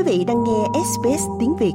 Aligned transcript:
Quý 0.00 0.18
vị 0.18 0.24
đang 0.28 0.44
nghe 0.44 0.80
SBS 0.84 1.24
tiếng 1.40 1.56
Việt. 1.60 1.72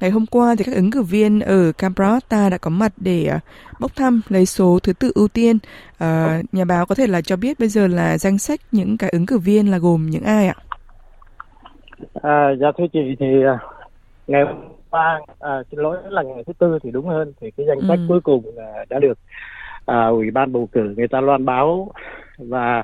Ngày 0.00 0.10
hôm 0.10 0.26
qua 0.26 0.54
thì 0.58 0.64
các 0.64 0.74
ứng 0.74 0.90
cử 0.90 1.02
viên 1.02 1.40
ở 1.40 1.72
Canberra 1.72 2.48
đã 2.48 2.58
có 2.58 2.70
mặt 2.70 2.92
để 2.96 3.26
à, 3.26 3.40
bốc 3.80 3.96
thăm 3.96 4.20
lấy 4.28 4.46
số 4.46 4.78
thứ 4.82 4.92
tự 4.92 5.12
ưu 5.14 5.28
tiên. 5.28 5.58
À, 5.98 6.40
nhà 6.52 6.64
báo 6.64 6.86
có 6.86 6.94
thể 6.94 7.06
là 7.06 7.20
cho 7.20 7.36
biết 7.36 7.58
bây 7.58 7.68
giờ 7.68 7.86
là 7.86 8.18
danh 8.18 8.38
sách 8.38 8.60
những 8.72 8.96
cái 8.98 9.10
ứng 9.10 9.26
cử 9.26 9.38
viên 9.38 9.70
là 9.70 9.78
gồm 9.78 10.06
những 10.10 10.22
ai 10.22 10.46
ạ? 10.46 10.54
À, 12.22 12.50
dạ 12.60 12.68
thưa 12.78 12.86
chị 12.92 13.16
thì 13.20 13.26
à, 13.44 13.58
ngày 14.26 14.44
hôm 14.44 14.56
qua 14.90 15.20
à, 15.40 15.62
xin 15.70 15.80
lỗi 15.80 15.96
là 16.08 16.22
ngày 16.22 16.44
thứ 16.46 16.52
tư 16.58 16.78
thì 16.82 16.90
đúng 16.90 17.08
hơn 17.08 17.32
thì 17.40 17.50
cái 17.50 17.66
danh 17.66 17.80
sách 17.88 17.98
ừ. 17.98 18.04
cuối 18.08 18.20
cùng 18.20 18.44
à, 18.58 18.84
đã 18.88 18.98
được 18.98 19.18
à, 19.86 20.06
ủy 20.06 20.30
ban 20.30 20.52
bầu 20.52 20.68
cử 20.72 20.94
người 20.96 21.08
ta 21.08 21.20
loan 21.20 21.44
báo 21.44 21.92
và 22.38 22.82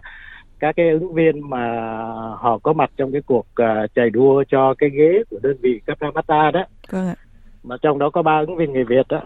các 0.58 0.76
cái 0.76 0.90
ứng 0.90 1.14
viên 1.14 1.50
mà 1.50 1.92
họ 2.38 2.58
có 2.58 2.72
mặt 2.72 2.90
trong 2.96 3.12
cái 3.12 3.22
cuộc 3.26 3.46
uh, 3.62 3.94
chạy 3.94 4.10
đua 4.10 4.44
cho 4.48 4.74
cái 4.78 4.90
ghế 4.90 5.22
của 5.30 5.38
đơn 5.42 5.56
vị 5.60 5.80
Capitamata 5.86 6.50
đó. 6.50 6.64
Vâng 6.90 7.14
mà 7.66 7.76
trong 7.82 7.98
đó 7.98 8.10
có 8.10 8.22
ba 8.22 8.38
ứng 8.38 8.56
viên 8.56 8.72
người 8.72 8.84
Việt 8.84 9.08
đó. 9.08 9.20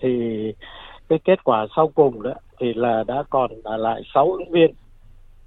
Thì 0.00 0.54
cái 1.08 1.18
kết 1.24 1.44
quả 1.44 1.66
sau 1.76 1.88
cùng 1.88 2.22
đó 2.22 2.34
thì 2.60 2.74
là 2.74 3.04
đã 3.06 3.22
còn 3.30 3.50
lại 3.64 4.02
sáu 4.14 4.32
ứng 4.32 4.50
viên. 4.50 4.74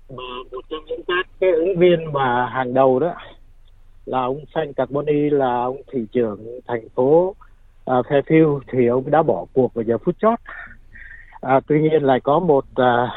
Mà 0.09 0.23
một 0.52 0.62
trong 0.70 0.85
những 0.85 1.02
các 1.07 1.27
cái 1.40 1.51
ứng 1.51 1.77
viên 1.77 2.13
mà 2.13 2.45
hàng 2.45 2.73
đầu 2.73 2.99
đó 2.99 3.15
là 4.05 4.21
ông 4.21 4.40
Xanh 4.55 4.73
Carboni 4.73 5.29
là 5.29 5.63
ông 5.63 5.81
thị 5.91 6.05
trưởng 6.12 6.59
thành 6.67 6.90
phố 6.95 7.29
uh, 7.29 7.35
Fairfield. 7.85 8.59
Thì 8.71 8.88
ông 8.88 9.12
đã 9.12 9.23
bỏ 9.23 9.45
cuộc 9.53 9.73
vào 9.73 9.84
giờ 9.84 9.98
phút 9.98 10.15
chót. 10.21 10.40
À, 11.41 11.59
tuy 11.67 11.81
nhiên 11.81 12.03
lại 12.03 12.20
có 12.20 12.40
một 12.40 12.65
uh, 12.81 13.09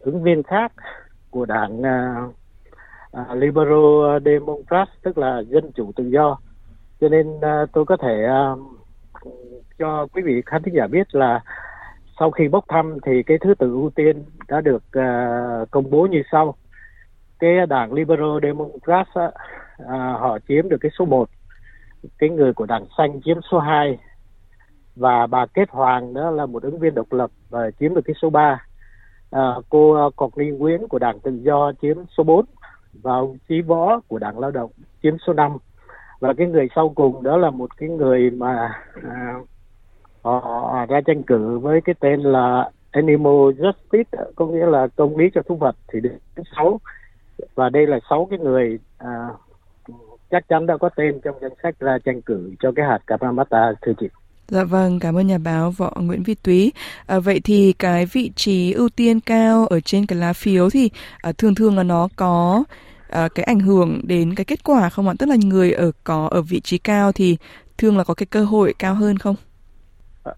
ứng 0.00 0.22
viên 0.22 0.42
khác 0.42 0.72
của 1.36 1.46
đảng 1.46 1.78
uh, 1.78 2.34
uh, 3.20 3.36
Liberal 3.36 4.18
Democrat 4.24 4.88
tức 5.02 5.18
là 5.18 5.40
dân 5.40 5.70
chủ 5.74 5.92
tự 5.96 6.04
do. 6.04 6.38
Cho 7.00 7.08
nên 7.08 7.26
uh, 7.28 7.72
tôi 7.72 7.84
có 7.84 7.96
thể 7.96 8.26
uh, 8.52 8.58
cho 9.78 10.06
quý 10.12 10.22
vị 10.22 10.42
khán 10.46 10.62
thính 10.62 10.74
giả 10.74 10.86
biết 10.86 11.14
là 11.14 11.40
sau 12.18 12.30
khi 12.30 12.48
bốc 12.48 12.64
thăm 12.68 12.98
thì 13.06 13.22
cái 13.22 13.38
thứ 13.40 13.54
tự 13.54 13.72
ưu 13.72 13.90
tiên 13.90 14.24
đã 14.48 14.60
được 14.60 14.82
uh, 14.98 15.70
công 15.70 15.90
bố 15.90 16.06
như 16.10 16.22
sau. 16.32 16.54
Cái 17.38 17.66
đảng 17.66 17.92
Liberal 17.92 18.38
Democrat 18.42 19.06
uh, 19.08 19.34
họ 20.20 20.38
chiếm 20.48 20.68
được 20.68 20.78
cái 20.80 20.90
số 20.98 21.04
1 21.04 21.28
cái 22.18 22.30
người 22.30 22.52
của 22.52 22.66
đảng 22.66 22.86
xanh 22.98 23.20
chiếm 23.24 23.36
số 23.50 23.58
2 23.58 23.98
và 24.96 25.26
bà 25.26 25.46
Kết 25.46 25.70
Hoàng 25.70 26.14
đó 26.14 26.30
là 26.30 26.46
một 26.46 26.62
ứng 26.62 26.78
viên 26.78 26.94
độc 26.94 27.12
lập 27.12 27.30
và 27.50 27.70
chiếm 27.80 27.94
được 27.94 28.02
cái 28.04 28.14
số 28.22 28.30
3 28.30 28.66
à, 29.30 29.54
cô 29.68 29.92
à, 29.92 30.04
Cọc 30.16 30.38
Ly 30.38 30.50
Nguyễn 30.50 30.88
của 30.88 30.98
Đảng 30.98 31.20
Tự 31.20 31.30
do 31.42 31.72
chiếm 31.82 31.96
số 32.16 32.24
4 32.24 32.44
và 33.02 33.12
ông 33.12 33.38
Chí 33.48 33.60
Võ 33.60 34.00
của 34.08 34.18
Đảng 34.18 34.38
Lao 34.38 34.50
động 34.50 34.70
chiếm 35.02 35.14
số 35.26 35.32
5 35.32 35.56
và 36.20 36.32
cái 36.36 36.46
người 36.46 36.68
sau 36.74 36.88
cùng 36.88 37.22
đó 37.22 37.36
là 37.36 37.50
một 37.50 37.76
cái 37.76 37.88
người 37.88 38.30
mà 38.30 38.82
à, 39.02 39.34
họ 40.22 40.86
ra 40.88 41.00
tranh 41.00 41.22
cử 41.22 41.58
với 41.58 41.80
cái 41.80 41.94
tên 42.00 42.20
là 42.20 42.70
Animal 42.90 43.32
Justice 43.32 44.32
có 44.36 44.46
nghĩa 44.46 44.66
là 44.66 44.86
công 44.96 45.16
lý 45.16 45.30
cho 45.34 45.42
thú 45.42 45.56
vật 45.56 45.76
thì 45.92 46.00
đến 46.00 46.18
sáu 46.56 46.80
và 47.54 47.68
đây 47.68 47.86
là 47.86 47.98
sáu 48.10 48.26
cái 48.30 48.38
người 48.38 48.78
à, 48.98 49.28
chắc 50.30 50.48
chắn 50.48 50.66
đã 50.66 50.76
có 50.76 50.88
tên 50.96 51.20
trong 51.24 51.36
danh 51.40 51.52
sách 51.62 51.78
ra 51.78 51.98
tranh 52.04 52.22
cử 52.22 52.54
cho 52.60 52.72
cái 52.76 52.86
hạt 52.86 52.98
Karamata 53.06 53.72
thưa 53.82 53.92
chị. 54.00 54.08
Dạ 54.48 54.64
vâng, 54.64 54.98
cảm 55.00 55.14
ơn 55.18 55.26
nhà 55.26 55.38
báo 55.38 55.70
Võ 55.70 55.92
Nguyễn 55.96 56.22
Vi 56.22 56.34
Túy. 56.34 56.72
À, 57.06 57.18
vậy 57.18 57.40
thì 57.44 57.72
cái 57.78 58.06
vị 58.06 58.30
trí 58.36 58.72
ưu 58.72 58.88
tiên 58.88 59.20
cao 59.20 59.66
ở 59.66 59.80
trên 59.80 60.06
cái 60.06 60.18
lá 60.18 60.32
phiếu 60.32 60.70
thì 60.70 60.90
à, 61.22 61.32
thường 61.38 61.54
thường 61.54 61.76
là 61.76 61.82
nó 61.82 62.08
có 62.16 62.64
à, 63.10 63.28
cái 63.34 63.44
ảnh 63.44 63.60
hưởng 63.60 64.00
đến 64.04 64.34
cái 64.34 64.44
kết 64.44 64.64
quả 64.64 64.88
không 64.88 65.08
ạ? 65.08 65.14
Tức 65.18 65.28
là 65.28 65.36
người 65.44 65.72
ở 65.72 65.90
có 66.04 66.28
ở 66.30 66.42
vị 66.42 66.60
trí 66.60 66.78
cao 66.78 67.12
thì 67.12 67.36
thường 67.78 67.98
là 67.98 68.04
có 68.04 68.14
cái 68.14 68.26
cơ 68.26 68.44
hội 68.44 68.74
cao 68.78 68.94
hơn 68.94 69.18
không? 69.18 69.34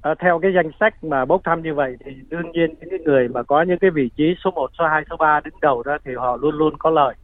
À, 0.03 0.15
theo 0.21 0.39
cái 0.43 0.51
danh 0.55 0.71
sách 0.81 1.05
mà 1.05 1.25
bốc 1.25 1.41
thăm 1.45 1.63
như 1.63 1.75
vậy 1.75 1.97
thì 2.05 2.11
đương 2.29 2.53
nhiên 2.53 2.75
những 2.81 2.91
cái 2.91 2.99
người 3.05 3.29
mà 3.29 3.43
có 3.43 3.63
những 3.63 3.79
cái 3.79 3.91
vị 3.91 4.11
trí 4.17 4.25
số 4.45 4.51
1, 4.51 4.71
số 4.79 4.85
2, 4.85 5.05
số 5.11 5.17
3 5.17 5.41
đứng 5.45 5.55
đầu 5.63 5.83
đó 5.83 5.99
thì 6.05 6.13
họ 6.17 6.37
luôn 6.37 6.55
luôn 6.55 6.75
có 6.79 6.91
lợi. 6.91 7.15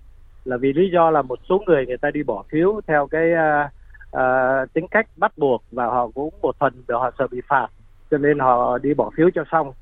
Là 0.44 0.56
vì 0.56 0.72
lý 0.72 0.90
do 0.92 1.10
là 1.10 1.22
một 1.22 1.38
số 1.48 1.62
người 1.66 1.86
người 1.86 1.96
ta 1.96 2.10
đi 2.10 2.22
bỏ 2.22 2.44
phiếu 2.50 2.80
theo 2.86 3.06
cái 3.06 3.32
uh, 3.32 3.70
uh, 4.14 4.72
tính 4.72 4.86
cách 4.90 5.06
bắt 5.16 5.32
buộc 5.38 5.62
và 5.72 5.86
họ 5.86 6.08
cũng 6.14 6.34
một 6.42 6.56
phần 6.58 6.72
để 6.88 6.94
họ 6.94 7.10
sợ 7.18 7.26
bị 7.30 7.40
phạt 7.48 7.68
cho 8.10 8.18
nên 8.18 8.38
họ 8.38 8.78
đi 8.78 8.94
bỏ 8.94 9.10
phiếu 9.16 9.30
cho 9.34 9.44
xong. 9.52 9.72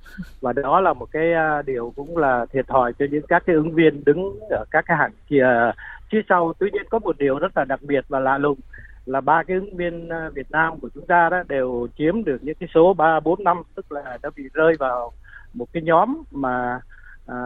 Và 0.41 0.53
đó 0.53 0.81
là 0.81 0.93
một 0.93 1.07
cái 1.13 1.33
uh, 1.33 1.67
điều 1.67 1.93
cũng 1.97 2.17
là 2.17 2.47
thiệt 2.53 2.69
thòi 2.69 2.93
cho 2.93 3.07
những 3.11 3.27
các 3.29 3.43
cái 3.47 3.57
ứng 3.57 3.75
viên 3.75 4.05
đứng 4.05 4.41
ở 4.51 4.65
các 4.71 4.85
cái 4.87 4.97
hạng 4.97 5.13
kia. 5.29 5.73
Phía 6.11 6.23
sau 6.29 6.53
tuy 6.59 6.71
nhiên 6.73 6.83
có 6.91 6.99
một 6.99 7.19
điều 7.19 7.39
rất 7.39 7.57
là 7.57 7.65
đặc 7.65 7.81
biệt 7.83 8.05
và 8.09 8.21
lạ 8.21 8.39
lùng 8.39 8.59
là 9.07 9.21
ba 9.21 9.43
cái 9.43 9.57
ứng 9.57 9.77
viên 9.77 10.09
ờ, 10.09 10.31
Việt 10.35 10.51
Nam 10.51 10.81
của 10.81 10.89
chúng 10.95 11.07
ta 11.07 11.29
đó 11.29 11.43
đều 11.49 11.89
chiếm 11.99 12.25
được 12.25 12.39
những 12.43 12.55
cái 12.55 12.69
số 12.75 12.95
ba 12.95 13.21
bốn 13.21 13.45
năm 13.45 13.63
tức 13.75 13.93
là 13.93 14.19
đã 14.23 14.31
bị 14.37 14.43
rơi 14.55 14.75
vào 14.79 15.13
một 15.55 15.67
cái 15.73 15.83
nhóm 15.83 16.23
mà 16.31 16.81
à, 17.27 17.37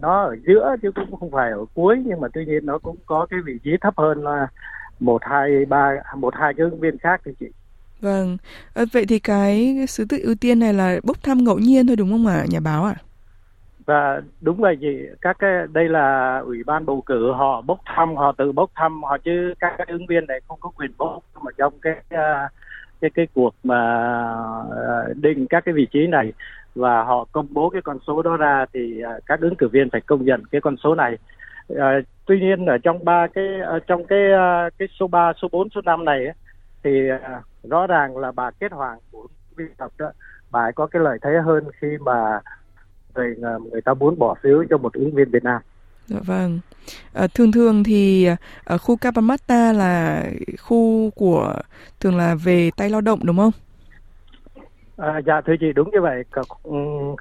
nó 0.00 0.22
ở 0.22 0.36
giữa 0.46 0.76
chứ 0.82 0.90
cũng 0.94 1.20
không 1.20 1.30
phải 1.30 1.50
ở 1.50 1.64
cuối 1.74 2.02
nhưng 2.06 2.20
mà 2.20 2.28
tuy 2.34 2.44
nhiên 2.44 2.66
nó 2.66 2.78
cũng 2.78 2.96
có 3.06 3.26
cái 3.30 3.40
vị 3.44 3.58
trí 3.64 3.70
thấp 3.80 3.94
hơn 3.96 4.24
là 4.24 4.46
một 5.00 5.22
hai 5.24 5.64
ba 5.64 5.90
một 6.16 6.34
hai 6.34 6.54
cái 6.54 6.64
ứng 6.64 6.80
viên 6.80 6.98
khác 6.98 7.20
thì 7.24 7.32
chị. 7.40 7.46
Vâng. 8.00 8.36
À, 8.74 8.84
vậy 8.92 9.04
thì 9.08 9.18
cái 9.18 9.76
thứ 9.98 10.04
tự 10.08 10.18
ưu 10.22 10.34
tiên 10.40 10.58
này 10.58 10.72
là 10.72 11.00
bốc 11.04 11.22
thăm 11.22 11.44
ngẫu 11.44 11.58
nhiên 11.58 11.86
thôi 11.86 11.96
đúng 11.96 12.10
không 12.10 12.26
ạ 12.26 12.44
nhà 12.48 12.60
báo 12.60 12.84
ạ? 12.84 12.94
À? 12.96 13.06
và 13.86 14.20
đúng 14.40 14.56
vậy 14.56 14.76
chị. 14.80 15.06
Các 15.20 15.36
cái 15.38 15.50
đây 15.72 15.88
là 15.88 16.38
ủy 16.38 16.62
ban 16.66 16.86
bầu 16.86 17.02
cử 17.06 17.32
họ 17.32 17.62
bốc 17.62 17.78
thăm 17.84 18.16
họ 18.16 18.32
tự 18.32 18.52
bốc 18.52 18.70
thăm 18.74 19.02
họ 19.02 19.18
chứ 19.18 19.54
các 19.60 19.74
cái 19.78 19.86
ứng 19.90 20.06
viên 20.06 20.26
này 20.26 20.40
không 20.48 20.58
có 20.60 20.70
quyền 20.76 20.90
bốc. 20.98 21.22
Mà 21.42 21.50
trong 21.58 21.72
cái 21.82 21.94
à, 22.08 22.48
cái 23.00 23.10
cái 23.14 23.26
cuộc 23.34 23.54
mà 23.64 23.78
à, 24.70 24.96
định 25.14 25.46
các 25.50 25.64
cái 25.64 25.74
vị 25.74 25.86
trí 25.92 26.06
này 26.06 26.32
và 26.74 27.02
họ 27.04 27.26
công 27.32 27.46
bố 27.50 27.70
cái 27.70 27.82
con 27.82 27.98
số 28.06 28.22
đó 28.22 28.36
ra 28.36 28.66
thì 28.72 29.00
à, 29.02 29.12
các 29.26 29.40
ứng 29.40 29.56
cử 29.56 29.68
viên 29.68 29.90
phải 29.90 30.00
công 30.00 30.24
nhận 30.24 30.42
cái 30.50 30.60
con 30.60 30.76
số 30.76 30.94
này 30.94 31.18
à, 31.68 32.00
tuy 32.26 32.40
nhiên 32.40 32.66
ở 32.66 32.78
trong 32.78 33.04
ba 33.04 33.26
cái 33.34 33.44
trong 33.86 34.06
cái 34.06 34.18
cái 34.78 34.88
số 35.00 35.06
3, 35.06 35.32
số 35.42 35.48
4, 35.52 35.68
số 35.74 35.80
5 35.84 36.04
này 36.04 36.26
thì 36.84 36.90
rõ 37.62 37.86
ràng 37.86 38.16
là 38.16 38.32
bà 38.32 38.50
kết 38.50 38.72
hoàng 38.72 38.98
của 39.10 39.26
viên 39.56 39.74
tập 39.78 39.90
đó 39.98 40.12
bà 40.50 40.60
ấy 40.60 40.72
có 40.72 40.86
cái 40.86 41.02
lợi 41.02 41.18
thế 41.22 41.30
hơn 41.44 41.64
khi 41.80 41.88
mà 42.00 42.40
người 43.14 43.36
người 43.70 43.80
ta 43.80 43.94
muốn 43.94 44.18
bỏ 44.18 44.34
phiếu 44.42 44.64
cho 44.70 44.78
một 44.78 44.92
ứng 44.92 45.14
viên 45.14 45.30
Việt 45.30 45.44
Nam. 45.44 45.62
Dạ 46.06 46.18
vâng. 46.26 46.60
À, 47.12 47.26
thường 47.34 47.52
thường 47.52 47.84
thì 47.84 48.28
ở 48.64 48.78
khu 48.78 48.96
Kapamata 48.96 49.72
là 49.72 50.24
khu 50.60 51.10
của 51.10 51.54
thường 52.00 52.16
là 52.16 52.34
về 52.44 52.70
tay 52.76 52.90
lao 52.90 53.00
động 53.00 53.18
đúng 53.22 53.36
không? 53.36 53.50
À, 54.96 55.20
dạ 55.26 55.40
thưa 55.46 55.54
chị 55.60 55.72
đúng 55.72 55.90
như 55.90 56.00
vậy. 56.00 56.24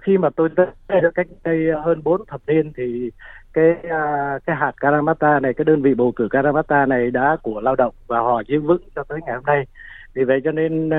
Khi 0.01 0.17
mà 0.17 0.29
tôi 0.35 0.49
tới 0.87 1.01
được 1.01 1.11
cách 1.15 1.27
đây 1.43 1.57
hơn 1.85 2.03
4 2.03 2.25
thập 2.25 2.41
niên 2.47 2.73
thì 2.77 3.11
cái 3.55 3.71
uh, 3.71 4.45
cái 4.45 4.55
hạt 4.55 4.71
Karamata 4.81 5.39
này 5.39 5.53
cái 5.53 5.65
đơn 5.65 5.81
vị 5.81 5.93
bầu 5.93 6.13
cử 6.15 6.27
Karamata 6.31 6.85
này 6.85 7.11
đã 7.11 7.37
của 7.41 7.61
lao 7.61 7.75
động 7.75 7.93
và 8.07 8.19
họ 8.19 8.41
giữ 8.47 8.59
vững 8.59 8.81
cho 8.95 9.03
tới 9.03 9.19
ngày 9.25 9.35
hôm 9.35 9.43
nay. 9.45 9.65
Vì 10.13 10.23
vậy 10.23 10.41
cho 10.43 10.51
nên 10.51 10.89
uh, 10.89 10.93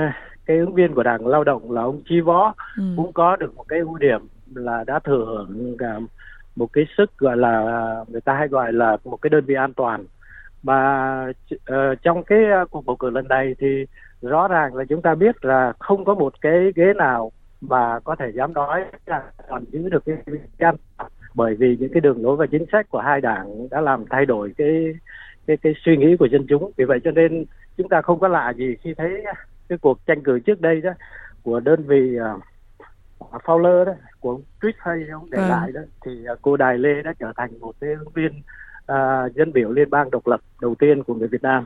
cái 0.46 0.58
ứng 0.58 0.74
viên 0.74 0.94
của 0.94 1.02
đảng 1.02 1.26
lao 1.26 1.44
động 1.44 1.70
là 1.70 1.82
ông 1.82 2.02
Chi 2.08 2.20
Võ 2.20 2.54
ừ. 2.76 2.82
cũng 2.96 3.12
có 3.12 3.36
được 3.36 3.56
một 3.56 3.64
cái 3.68 3.78
ưu 3.78 3.98
điểm 3.98 4.20
là 4.54 4.84
đã 4.86 4.98
thừa 4.98 5.24
hưởng 5.24 5.74
uh, 5.74 6.02
một 6.56 6.72
cái 6.72 6.84
sức 6.96 7.18
gọi 7.18 7.36
là 7.36 7.64
người 8.08 8.20
ta 8.20 8.34
hay 8.34 8.48
gọi 8.48 8.72
là 8.72 8.96
một 9.04 9.16
cái 9.16 9.30
đơn 9.30 9.44
vị 9.44 9.54
an 9.54 9.72
toàn. 9.74 10.04
Mà 10.62 11.26
uh, 11.54 12.02
trong 12.02 12.24
cái 12.24 12.38
uh, 12.62 12.70
cuộc 12.70 12.86
bầu 12.86 12.96
cử 12.96 13.10
lần 13.10 13.28
này 13.28 13.54
thì 13.58 13.86
rõ 14.22 14.48
ràng 14.48 14.74
là 14.74 14.84
chúng 14.88 15.02
ta 15.02 15.14
biết 15.14 15.44
là 15.44 15.72
không 15.78 16.04
có 16.04 16.14
một 16.14 16.40
cái 16.40 16.72
ghế 16.74 16.92
nào 16.96 17.32
mà 17.60 18.00
có 18.04 18.16
thể 18.16 18.32
dám 18.34 18.52
nói 18.52 18.84
là 19.06 19.22
còn 19.48 19.64
giữ 19.64 19.88
được 19.88 20.04
cái 20.06 20.16
an 20.58 20.76
toàn 20.98 21.10
bởi 21.36 21.54
vì 21.54 21.76
những 21.80 21.92
cái 21.92 22.00
đường 22.00 22.22
lối 22.22 22.36
và 22.36 22.46
chính 22.46 22.64
sách 22.72 22.86
của 22.90 23.00
hai 23.00 23.20
đảng 23.20 23.68
đã 23.70 23.80
làm 23.80 24.04
thay 24.10 24.26
đổi 24.26 24.52
cái 24.56 24.94
cái 25.46 25.56
cái 25.56 25.74
suy 25.84 25.96
nghĩ 25.96 26.16
của 26.16 26.26
dân 26.26 26.46
chúng 26.48 26.70
vì 26.76 26.84
vậy 26.84 27.00
cho 27.04 27.10
nên 27.10 27.44
chúng 27.76 27.88
ta 27.88 28.02
không 28.02 28.20
có 28.20 28.28
lạ 28.28 28.52
gì 28.56 28.76
khi 28.82 28.94
thấy 28.94 29.24
cái 29.68 29.78
cuộc 29.78 30.06
tranh 30.06 30.22
cử 30.22 30.38
trước 30.38 30.60
đây 30.60 30.80
đó 30.80 30.90
của 31.42 31.60
đơn 31.60 31.82
vị 31.86 32.18
uh, 32.34 32.42
Fowler 33.44 33.84
đó 33.84 33.92
của 34.20 34.30
ông 34.30 34.42
Trish 34.62 34.78
hay 34.78 35.06
ông 35.12 35.30
để 35.30 35.38
à. 35.38 35.48
lại 35.48 35.72
đó 35.72 35.80
thì 36.04 36.24
uh, 36.32 36.38
cô 36.42 36.56
Đài 36.56 36.78
Lê 36.78 37.02
đã 37.02 37.14
trở 37.18 37.32
thành 37.36 37.60
một 37.60 37.74
cái 37.80 37.90
ứng 37.90 38.12
viên 38.14 38.32
uh, 38.92 39.34
dân 39.34 39.52
biểu 39.52 39.70
liên 39.70 39.90
bang 39.90 40.10
độc 40.10 40.26
lập 40.26 40.40
đầu 40.60 40.74
tiên 40.74 41.02
của 41.02 41.14
người 41.14 41.28
Việt 41.28 41.42
Nam 41.42 41.64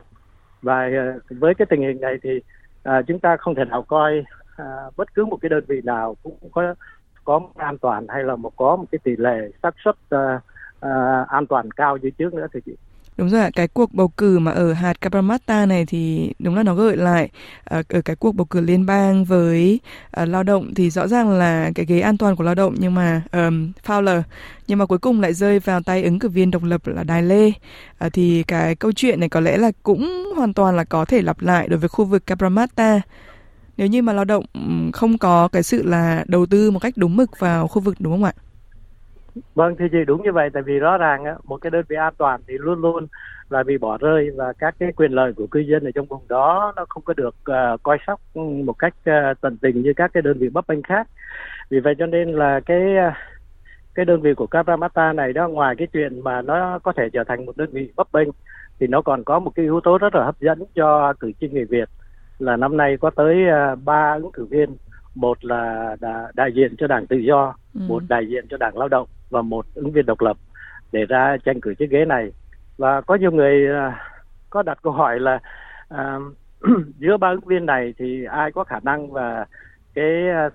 và 0.61 0.87
uh, 0.87 1.23
với 1.29 1.55
cái 1.55 1.65
tình 1.65 1.81
hình 1.81 2.01
này 2.01 2.17
thì 2.23 2.41
uh, 2.89 3.07
chúng 3.07 3.19
ta 3.19 3.37
không 3.37 3.55
thể 3.55 3.65
nào 3.65 3.81
coi 3.81 4.23
uh, 4.61 4.97
bất 4.97 5.13
cứ 5.13 5.25
một 5.25 5.37
cái 5.41 5.49
đơn 5.49 5.63
vị 5.67 5.81
nào 5.83 6.15
cũng 6.23 6.37
có 6.51 6.75
có 7.23 7.41
an 7.55 7.77
toàn 7.77 8.05
hay 8.09 8.23
là 8.23 8.35
một 8.35 8.51
có 8.55 8.75
một 8.75 8.85
cái 8.91 8.99
tỷ 9.03 9.15
lệ 9.15 9.51
xác 9.63 9.75
suất 9.83 9.95
uh, 9.95 10.41
uh, 10.85 11.27
an 11.27 11.47
toàn 11.49 11.71
cao 11.71 11.97
như 11.97 12.09
trước 12.09 12.33
nữa 12.33 12.47
thì 12.53 12.59
chị? 12.65 12.75
Đúng 13.17 13.29
rồi 13.29 13.41
ạ, 13.41 13.49
cái 13.55 13.67
cuộc 13.67 13.93
bầu 13.93 14.07
cử 14.07 14.39
mà 14.39 14.51
ở 14.51 14.73
hạt 14.73 15.01
Cabramatta 15.01 15.65
này 15.65 15.85
thì 15.85 16.33
đúng 16.39 16.55
là 16.55 16.63
nó 16.63 16.75
gợi 16.75 16.97
lại 16.97 17.29
ờ, 17.63 17.83
ở 17.89 18.01
cái 18.01 18.15
cuộc 18.15 18.35
bầu 18.35 18.45
cử 18.45 18.61
liên 18.61 18.85
bang 18.85 19.25
với 19.25 19.79
uh, 20.21 20.27
lao 20.27 20.43
động 20.43 20.73
thì 20.75 20.89
rõ 20.89 21.07
ràng 21.07 21.29
là 21.29 21.71
cái 21.75 21.85
ghế 21.85 21.99
an 21.99 22.17
toàn 22.17 22.35
của 22.35 22.43
lao 22.43 22.55
động 22.55 22.75
nhưng 22.79 22.95
mà 22.95 23.21
um, 23.31 23.71
Fowler 23.85 24.21
nhưng 24.67 24.79
mà 24.79 24.85
cuối 24.85 24.97
cùng 24.97 25.21
lại 25.21 25.33
rơi 25.33 25.59
vào 25.59 25.81
tay 25.85 26.03
ứng 26.03 26.19
cử 26.19 26.29
viên 26.29 26.51
độc 26.51 26.63
lập 26.63 26.81
là 26.87 27.03
Đài 27.03 27.23
Lê. 27.23 27.47
Uh, 27.47 28.13
thì 28.13 28.43
cái 28.43 28.75
câu 28.75 28.91
chuyện 28.91 29.19
này 29.19 29.29
có 29.29 29.39
lẽ 29.39 29.57
là 29.57 29.71
cũng 29.83 30.33
hoàn 30.35 30.53
toàn 30.53 30.75
là 30.75 30.83
có 30.83 31.05
thể 31.05 31.21
lặp 31.21 31.41
lại 31.41 31.67
đối 31.67 31.79
với 31.79 31.89
khu 31.89 32.05
vực 32.05 32.25
Cabramatta 32.25 33.01
nếu 33.77 33.87
như 33.87 34.01
mà 34.01 34.13
lao 34.13 34.25
động 34.25 34.43
không 34.93 35.17
có 35.17 35.47
cái 35.51 35.63
sự 35.63 35.83
là 35.85 36.23
đầu 36.27 36.45
tư 36.45 36.71
một 36.71 36.79
cách 36.79 36.93
đúng 36.97 37.17
mực 37.17 37.39
vào 37.39 37.67
khu 37.67 37.81
vực 37.81 37.95
đúng 37.99 38.13
không 38.13 38.23
ạ? 38.23 38.33
Vâng, 39.55 39.75
thì 39.79 39.85
chị 39.91 39.97
đúng 40.07 40.23
như 40.23 40.31
vậy 40.31 40.49
tại 40.53 40.63
vì 40.63 40.79
rõ 40.79 40.97
ràng 40.97 41.23
một 41.43 41.57
cái 41.57 41.71
đơn 41.71 41.85
vị 41.89 41.95
an 41.95 42.13
toàn 42.17 42.41
thì 42.47 42.53
luôn 42.57 42.81
luôn 42.81 43.07
là 43.49 43.63
bị 43.63 43.77
bỏ 43.77 43.97
rơi 43.97 44.29
và 44.35 44.53
các 44.53 44.75
cái 44.79 44.91
quyền 44.91 45.11
lợi 45.11 45.33
của 45.33 45.47
cư 45.47 45.59
dân 45.59 45.83
ở 45.83 45.91
trong 45.95 46.05
vùng 46.05 46.27
đó 46.27 46.73
nó 46.75 46.85
không 46.89 47.03
có 47.03 47.13
được 47.13 47.35
uh, 47.51 47.83
coi 47.83 47.97
sóc 48.07 48.21
một 48.65 48.73
cách 48.79 48.93
uh, 49.09 49.41
tận 49.41 49.57
tình 49.57 49.81
như 49.81 49.93
các 49.95 50.11
cái 50.13 50.21
đơn 50.21 50.37
vị 50.39 50.49
bấp 50.49 50.67
bênh 50.67 50.83
khác. 50.83 51.07
Vì 51.69 51.79
vậy 51.79 51.95
cho 51.99 52.05
nên 52.05 52.31
là 52.31 52.59
cái 52.59 52.81
uh, 53.07 53.13
cái 53.95 54.05
đơn 54.05 54.21
vị 54.21 54.33
của 54.33 54.47
Cabramatta 54.47 55.13
này 55.13 55.33
đó 55.33 55.47
ngoài 55.47 55.75
cái 55.77 55.87
chuyện 55.93 56.21
mà 56.23 56.41
nó 56.41 56.79
có 56.79 56.93
thể 56.97 57.09
trở 57.13 57.23
thành 57.23 57.45
một 57.45 57.57
đơn 57.57 57.69
vị 57.71 57.91
bấp 57.95 58.07
bênh 58.11 58.27
thì 58.79 58.87
nó 58.87 59.01
còn 59.01 59.23
có 59.23 59.39
một 59.39 59.51
cái 59.55 59.65
yếu 59.65 59.81
tố 59.83 59.97
rất 59.97 60.15
là 60.15 60.25
hấp 60.25 60.39
dẫn 60.39 60.63
cho 60.75 61.13
cử 61.19 61.31
tri 61.39 61.49
người 61.49 61.65
Việt 61.65 61.89
là 62.41 62.55
năm 62.55 62.77
nay 62.77 62.97
có 62.97 63.09
tới 63.09 63.35
ba 63.83 64.13
uh, 64.15 64.23
ứng 64.23 64.31
cử 64.31 64.45
viên 64.45 64.69
một 65.15 65.45
là 65.45 65.95
đại 66.33 66.51
diện 66.53 66.75
cho 66.77 66.87
đảng 66.87 67.07
tự 67.07 67.17
do 67.17 67.53
ừ. 67.73 67.81
một 67.87 68.03
đại 68.09 68.27
diện 68.27 68.45
cho 68.49 68.57
đảng 68.57 68.77
lao 68.77 68.87
động 68.87 69.07
và 69.29 69.41
một 69.41 69.65
ứng 69.75 69.91
viên 69.91 70.05
độc 70.05 70.21
lập 70.21 70.37
để 70.91 71.05
ra 71.05 71.37
tranh 71.45 71.61
cử 71.61 71.73
chiếc 71.73 71.89
ghế 71.89 72.05
này 72.05 72.31
và 72.77 73.01
có 73.01 73.15
nhiều 73.15 73.31
người 73.31 73.67
uh, 73.69 73.93
có 74.49 74.63
đặt 74.63 74.77
câu 74.83 74.93
hỏi 74.93 75.19
là 75.19 75.39
uh, 75.93 76.23
giữa 76.99 77.17
ba 77.17 77.29
ứng 77.29 77.45
viên 77.45 77.65
này 77.65 77.93
thì 77.97 78.25
ai 78.25 78.51
có 78.51 78.63
khả 78.63 78.79
năng 78.83 79.11
và 79.11 79.45
cái 79.93 80.05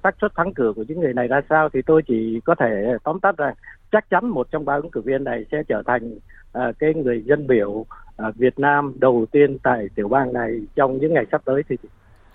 xác 0.03 0.15
suất 0.21 0.35
thắng 0.35 0.55
cử 0.55 0.73
của 0.77 0.85
những 0.89 1.01
người 1.01 1.15
này 1.15 1.29
ra 1.29 1.41
sao 1.49 1.69
thì 1.69 1.83
tôi 1.83 2.03
chỉ 2.07 2.41
có 2.45 2.55
thể 2.55 2.97
tóm 3.05 3.21
tắt 3.21 3.37
rằng 3.37 3.55
chắc 3.93 4.11
chắn 4.11 4.29
một 4.29 4.47
trong 4.51 4.65
ba 4.65 4.75
ứng 4.75 4.91
cử 4.91 5.01
viên 5.01 5.25
này 5.25 5.45
sẽ 5.53 5.63
trở 5.69 5.83
thành 5.87 6.15
uh, 6.59 6.79
cái 6.79 6.95
người 6.95 7.23
dân 7.23 7.47
biểu 7.47 7.87
Việt 8.37 8.59
Nam 8.59 8.93
đầu 8.99 9.27
tiên 9.33 9.59
tại 9.63 9.89
tiểu 9.95 10.09
bang 10.09 10.33
này 10.33 10.61
trong 10.77 10.99
những 10.99 11.15
ngày 11.15 11.25
sắp 11.33 11.43
tới 11.45 11.63
thì 11.69 11.77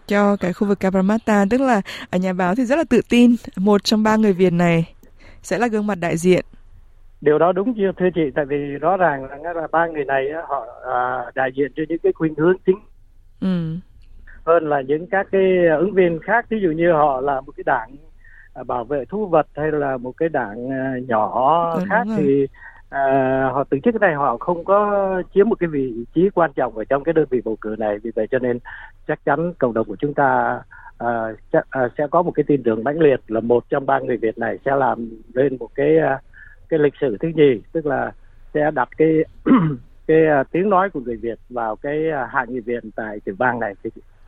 cho 0.07 0.35
cái 0.35 0.53
khu 0.53 0.67
vực 0.67 0.79
Cabramatta 0.79 1.45
tức 1.49 1.61
là 1.61 1.81
ở 2.09 2.17
nhà 2.17 2.33
báo 2.33 2.55
thì 2.55 2.65
rất 2.65 2.75
là 2.75 2.83
tự 2.89 3.01
tin 3.09 3.35
một 3.57 3.83
trong 3.83 4.03
ba 4.03 4.15
người 4.15 4.33
Việt 4.33 4.53
này 4.53 4.93
sẽ 5.41 5.57
là 5.57 5.67
gương 5.67 5.87
mặt 5.87 5.97
đại 6.01 6.17
diện. 6.17 6.45
Điều 7.21 7.39
đó 7.39 7.51
đúng 7.51 7.73
chưa 7.77 7.91
thưa 7.97 8.09
chị 8.15 8.21
tại 8.35 8.45
vì 8.45 8.57
rõ 8.57 8.97
ràng 8.97 9.25
là, 9.25 9.53
là 9.53 9.67
ba 9.71 9.87
người 9.87 10.05
này 10.05 10.25
họ 10.47 10.65
à, 10.93 11.31
đại 11.35 11.49
diện 11.55 11.71
cho 11.75 11.83
những 11.89 11.99
cái 12.03 12.13
khuynh 12.13 12.35
hướng 12.35 12.57
chính 12.65 12.79
ừ. 13.41 13.75
hơn 14.45 14.69
là 14.69 14.81
những 14.81 15.07
các 15.07 15.27
cái 15.31 15.67
ứng 15.79 15.93
viên 15.93 16.19
khác. 16.19 16.45
Ví 16.49 16.57
dụ 16.61 16.71
như 16.71 16.91
họ 16.91 17.21
là 17.21 17.41
một 17.41 17.51
cái 17.57 17.63
đảng 17.63 17.95
à, 18.53 18.63
bảo 18.63 18.83
vệ 18.83 19.05
thú 19.05 19.27
vật 19.27 19.47
hay 19.55 19.71
là 19.71 19.97
một 19.97 20.11
cái 20.17 20.29
đảng 20.29 20.69
à, 20.71 20.95
nhỏ 21.07 21.73
đúng 21.75 21.89
khác 21.89 22.03
thì 22.17 22.47
à, 22.91 23.49
họ 23.53 23.63
từ 23.69 23.79
trước 23.79 24.01
này 24.01 24.15
họ 24.15 24.37
không 24.37 24.65
có 24.65 25.23
chiếm 25.33 25.49
một 25.49 25.59
cái 25.59 25.69
vị 25.69 25.93
trí 26.13 26.29
quan 26.29 26.53
trọng 26.53 26.77
ở 26.77 26.83
trong 26.83 27.03
cái 27.03 27.13
đơn 27.13 27.25
vị 27.29 27.41
bầu 27.45 27.57
cử 27.61 27.75
này 27.79 27.97
vì 28.03 28.11
vậy 28.15 28.27
cho 28.31 28.39
nên 28.39 28.59
chắc 29.07 29.25
chắn 29.25 29.53
cộng 29.59 29.73
đồng 29.73 29.87
của 29.87 29.95
chúng 29.99 30.13
ta 30.13 30.59
à, 30.97 31.07
chắc, 31.51 31.65
à, 31.69 31.89
sẽ 31.97 32.07
có 32.11 32.21
một 32.21 32.31
cái 32.31 32.43
tin 32.47 32.63
tưởng 32.63 32.83
mãnh 32.83 32.99
liệt 32.99 33.21
là 33.27 33.39
một 33.39 33.63
trong 33.69 33.85
ba 33.85 33.99
người 33.99 34.17
Việt 34.17 34.37
này 34.37 34.57
sẽ 34.65 34.75
làm 34.75 35.09
lên 35.33 35.57
một 35.59 35.69
cái 35.75 35.97
à, 35.97 36.19
cái 36.69 36.79
lịch 36.79 36.93
sử 37.01 37.17
thứ 37.19 37.27
nhì 37.35 37.61
tức 37.71 37.85
là 37.85 38.11
sẽ 38.53 38.71
đặt 38.71 38.89
cái 38.97 39.09
cái 40.07 40.17
uh, 40.41 40.51
tiếng 40.51 40.69
nói 40.69 40.89
của 40.89 40.99
người 40.99 41.17
Việt 41.17 41.39
vào 41.49 41.75
cái 41.75 42.09
à, 42.09 42.23
uh, 42.23 42.29
hạng 42.31 42.53
nghị 42.53 42.59
viện 42.59 42.91
tại 42.95 43.19
tiểu 43.25 43.35
bang 43.37 43.59
này. 43.59 43.73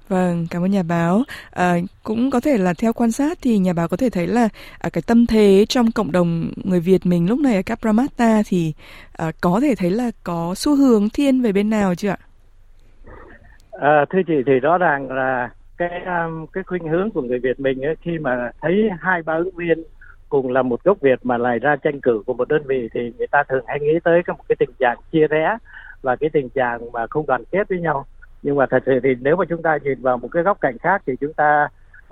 Vâng, 0.07 0.47
cảm 0.50 0.63
ơn 0.63 0.71
nhà 0.71 0.83
báo. 0.83 1.23
À, 1.51 1.75
cũng 2.03 2.31
có 2.31 2.39
thể 2.39 2.57
là 2.57 2.73
theo 2.73 2.94
quan 2.94 3.11
sát 3.11 3.38
thì 3.41 3.57
nhà 3.57 3.73
báo 3.73 3.88
có 3.88 3.97
thể 3.97 4.09
thấy 4.09 4.27
là 4.27 4.50
à, 4.79 4.89
cái 4.94 5.01
tâm 5.07 5.25
thế 5.25 5.65
trong 5.69 5.91
cộng 5.91 6.11
đồng 6.11 6.51
người 6.63 6.79
Việt 6.79 7.05
mình 7.05 7.29
lúc 7.29 7.39
này 7.39 7.55
ở 7.55 7.61
Capramatta 7.65 8.41
thì 8.45 8.73
à, 9.13 9.31
có 9.41 9.59
thể 9.61 9.75
thấy 9.75 9.91
là 9.91 10.11
có 10.23 10.53
xu 10.55 10.75
hướng 10.75 11.09
thiên 11.09 11.41
về 11.41 11.51
bên 11.51 11.69
nào 11.69 11.95
chưa 11.95 12.09
ạ? 12.09 12.17
À, 13.71 14.05
thưa 14.09 14.19
chị 14.27 14.33
thì 14.45 14.59
rõ 14.59 14.77
ràng 14.77 15.11
là 15.11 15.50
cái 15.77 16.01
um, 16.05 16.45
cái 16.53 16.63
khuynh 16.63 16.88
hướng 16.88 17.11
của 17.11 17.21
người 17.21 17.39
Việt 17.39 17.59
mình 17.59 17.81
ấy, 17.81 17.95
khi 18.01 18.17
mà 18.19 18.51
thấy 18.61 18.89
hai 19.00 19.21
ba 19.21 19.35
ứng 19.35 19.55
viên 19.55 19.83
cùng 20.29 20.51
là 20.51 20.61
một 20.61 20.83
gốc 20.83 20.97
Việt 21.01 21.19
mà 21.23 21.38
lại 21.38 21.59
ra 21.59 21.75
tranh 21.75 22.01
cử 22.01 22.23
của 22.25 22.33
một 22.33 22.47
đơn 22.47 22.63
vị 22.67 22.89
thì 22.94 23.00
người 23.17 23.27
ta 23.27 23.44
thường 23.50 23.65
hay 23.67 23.79
nghĩ 23.79 24.00
tới 24.03 24.21
cái 24.25 24.35
một 24.38 24.44
cái 24.50 24.55
tình 24.59 24.69
trạng 24.79 24.97
chia 25.11 25.27
rẽ 25.27 25.57
và 26.01 26.15
cái 26.15 26.29
tình 26.33 26.50
trạng 26.50 26.91
mà 26.91 27.07
không 27.09 27.25
đoàn 27.25 27.44
kết 27.51 27.69
với 27.69 27.79
nhau 27.79 28.05
nhưng 28.44 28.56
mà 28.56 28.66
thật 28.66 28.84
sự 28.86 29.00
thì 29.04 29.16
nếu 29.19 29.36
mà 29.36 29.45
chúng 29.50 29.62
ta 29.62 29.78
nhìn 29.84 30.01
vào 30.01 30.18
một 30.18 30.28
cái 30.31 30.44
góc 30.44 30.57
cạnh 30.62 30.78
khác 30.78 31.01
thì 31.06 31.16
chúng 31.16 31.34
ta 31.34 31.68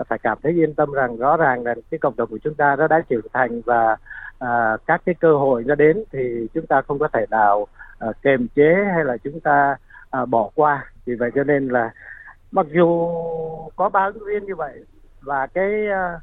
phải 0.08 0.20
cảm 0.20 0.38
thấy 0.44 0.52
yên 0.52 0.74
tâm 0.74 0.92
rằng 0.92 1.18
rõ 1.18 1.38
ràng 1.38 1.64
là 1.64 1.76
cái 1.92 1.98
cộng 1.98 2.16
đồng 2.16 2.30
của 2.30 2.38
chúng 2.44 2.56
ta 2.56 2.76
nó 2.76 2.88
đã 2.88 3.02
trưởng 3.10 3.26
thành 3.34 3.62
và 3.62 3.98
à, 4.40 4.78
các 4.88 5.02
cái 5.06 5.16
cơ 5.20 5.34
hội 5.34 5.64
nó 5.68 5.76
đến 5.76 6.04
thì 6.12 6.48
chúng 6.54 6.68
ta 6.68 6.82
không 6.82 7.00
có 7.00 7.08
thể 7.08 7.26
nào 7.32 7.68
à, 8.00 8.08
kềm 8.22 8.48
chế 8.56 8.76
hay 8.96 9.06
là 9.06 9.18
chúng 9.18 9.40
ta 9.40 9.76
à, 10.10 10.26
bỏ 10.26 10.50
qua. 10.56 10.86
Vì 11.06 11.16
vậy 11.16 11.32
cho 11.36 11.44
nên 11.44 11.68
là 11.68 11.90
mặc 12.52 12.66
dù 12.74 13.10
có 13.76 13.90
ba 13.90 14.06
ứng 14.06 14.26
viên 14.26 14.46
như 14.46 14.56
vậy 14.56 14.86
và 15.22 15.48
cái 15.48 15.88
à, 15.88 16.20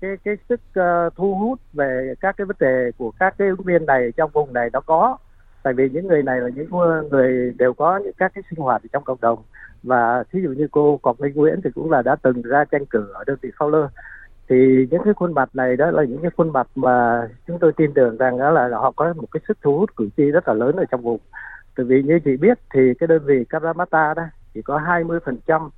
cái 0.00 0.16
cái 0.24 0.36
sức 0.48 0.60
uh, 0.80 1.14
thu 1.16 1.34
hút 1.34 1.60
về 1.72 2.14
các 2.20 2.36
cái 2.36 2.44
vấn 2.44 2.56
đề 2.60 2.90
của 2.98 3.12
các 3.18 3.34
cái 3.38 3.48
ứng 3.48 3.62
viên 3.62 3.86
này 3.86 4.12
trong 4.16 4.30
vùng 4.30 4.52
này 4.52 4.70
nó 4.72 4.80
có 4.80 5.16
tại 5.66 5.72
vì 5.72 5.88
những 5.88 6.06
người 6.06 6.22
này 6.22 6.40
là 6.40 6.48
những 6.54 6.68
người 7.10 7.54
đều 7.58 7.72
có 7.72 7.96
những 7.96 8.12
các 8.18 8.32
cái 8.34 8.42
sinh 8.50 8.58
hoạt 8.58 8.82
trong 8.92 9.04
cộng 9.04 9.20
đồng. 9.20 9.38
Và 9.82 10.24
thí 10.32 10.40
dụ 10.42 10.48
như 10.48 10.68
cô 10.70 10.96
Cọc 11.02 11.20
Linh 11.20 11.34
Nguyễn 11.34 11.60
thì 11.64 11.70
cũng 11.74 11.90
là 11.90 12.02
đã 12.02 12.16
từng 12.22 12.42
ra 12.42 12.64
tranh 12.64 12.86
cử 12.86 13.08
ở 13.12 13.24
đơn 13.26 13.38
vị 13.42 13.50
Fowler 13.58 13.88
thì 14.48 14.86
những 14.90 15.02
cái 15.04 15.14
khuôn 15.14 15.34
mặt 15.34 15.48
này 15.54 15.76
đó 15.76 15.90
là 15.90 16.04
những 16.04 16.18
cái 16.22 16.30
khuôn 16.36 16.52
mặt 16.52 16.66
mà 16.74 17.28
chúng 17.46 17.58
tôi 17.58 17.72
tin 17.72 17.94
tưởng 17.94 18.16
rằng 18.16 18.38
đó 18.38 18.50
là 18.50 18.68
họ 18.72 18.92
có 18.96 19.12
một 19.16 19.26
cái 19.30 19.40
sức 19.48 19.58
thu 19.62 19.78
hút 19.78 19.96
cử 19.96 20.08
tri 20.16 20.24
rất 20.24 20.48
là 20.48 20.54
lớn 20.54 20.76
ở 20.76 20.84
trong 20.90 21.02
vùng. 21.02 21.20
Tại 21.76 21.86
vì 21.86 22.02
như 22.02 22.18
chị 22.24 22.36
biết 22.36 22.58
thì 22.74 22.94
cái 22.98 23.06
đơn 23.06 23.22
vị 23.24 23.44
Karamata 23.48 24.14
đó 24.14 24.22
chỉ 24.54 24.62
có 24.62 24.78
20 24.78 25.18
phần 25.24 25.38
trăm 25.46 25.68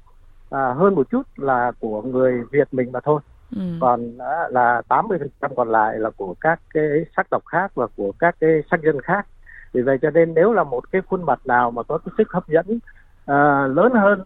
à, 0.51 0.73
hơn 0.73 0.95
một 0.95 1.11
chút 1.11 1.23
là 1.37 1.73
của 1.81 2.03
người 2.03 2.43
Việt 2.51 2.69
mình 2.73 2.93
mà 2.93 3.01
thôi. 3.01 3.21
Ừ. 3.57 3.63
còn 3.81 4.19
đó 4.19 4.49
là 4.51 4.83
80 4.89 5.19
phần 5.19 5.29
trăm 5.41 5.55
còn 5.57 5.69
lại 5.69 5.99
là 5.99 6.11
của 6.11 6.35
các 6.41 6.61
cái 6.75 7.05
sắc 7.17 7.31
tộc 7.31 7.43
khác 7.47 7.73
và 7.75 7.87
của 7.97 8.13
các 8.19 8.37
cái 8.41 8.51
sắc 8.71 8.83
dân 8.83 9.01
khác 9.01 9.27
vì 9.73 9.83
vậy 9.83 9.99
cho 10.03 10.11
nên 10.11 10.35
nếu 10.35 10.53
là 10.53 10.65
một 10.65 10.91
cái 10.93 11.03
khuôn 11.09 11.23
mặt 11.23 11.41
nào 11.45 11.71
mà 11.71 11.83
có 11.83 11.99
cái 11.99 12.13
sức 12.19 12.33
hấp 12.33 12.49
dẫn 12.49 12.67
uh, 12.77 13.77
lớn 13.77 13.93
hơn 13.95 14.21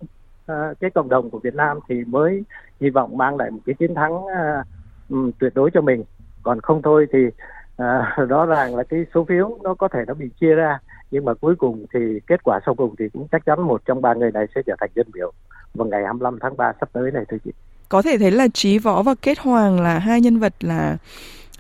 uh, 0.53 0.81
cái 0.81 0.91
cộng 0.91 1.09
đồng 1.09 1.31
của 1.31 1.39
Việt 1.39 1.55
Nam 1.55 1.79
thì 1.89 2.05
mới 2.05 2.45
hy 2.81 2.91
vọng 2.91 3.17
mang 3.17 3.37
lại 3.37 3.51
một 3.51 3.61
cái 3.67 3.75
chiến 3.75 3.95
thắng 3.95 4.15
uh, 4.15 4.67
um, 5.09 5.31
tuyệt 5.39 5.53
đối 5.55 5.71
cho 5.71 5.81
mình 5.81 6.05
còn 6.43 6.61
không 6.61 6.83
thôi 6.83 7.07
thì 7.13 7.27
uh, 7.27 8.29
rõ 8.29 8.47
ràng 8.47 8.77
là 8.77 8.83
cái 8.83 9.07
số 9.15 9.25
phiếu 9.25 9.59
nó 9.63 9.75
có 9.75 9.89
thể 9.89 10.01
nó 10.07 10.15
bị 10.15 10.29
chia 10.41 10.55
ra 10.55 10.79
nhưng 11.11 11.25
mà 11.25 11.35
cuối 11.35 11.55
cùng 11.57 11.87
thì 11.95 12.21
kết 12.27 12.41
quả 12.45 12.61
sau 12.67 12.75
cùng 12.75 12.95
thì 12.99 13.05
cũng 13.13 13.29
chắc 13.33 13.45
chắn 13.47 13.63
một 13.63 13.83
trong 13.85 14.03
ba 14.03 14.15
người 14.15 14.31
này 14.33 14.47
sẽ 14.55 14.63
trở 14.67 14.75
thành 14.81 14.91
dân 14.95 15.07
biểu 15.15 15.33
vào 15.75 15.89
ngày 15.89 16.03
25 16.05 16.39
tháng 16.41 16.57
3 16.57 16.73
sắp 16.81 16.89
tới 16.93 17.11
này 17.11 17.25
thưa 17.29 17.37
chị. 17.45 17.51
Có 17.89 18.03
thể 18.03 18.19
thấy 18.19 18.31
là 18.31 18.49
Trí 18.55 18.79
Võ 18.79 19.03
và 19.03 19.15
Kết 19.23 19.39
Hoàng 19.39 19.81
là 19.81 19.99
hai 19.99 20.21
nhân 20.21 20.39
vật 20.39 20.55
là 20.61 20.97